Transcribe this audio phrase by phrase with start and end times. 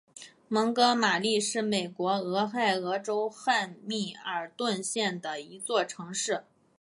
[0.47, 6.43] 蒙哥马利是美国俄亥俄州汉密尔顿县的一座城市。